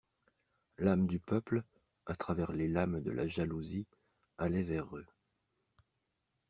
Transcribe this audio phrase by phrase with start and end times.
[0.79, 1.61] L'âme du peuple,
[2.07, 3.85] à travers les lames de la jalousie,
[4.39, 5.05] allait vers eux.